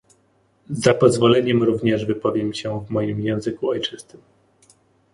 [0.69, 4.21] Za pozwoleniem również wypowiem się w moim języku ojczystym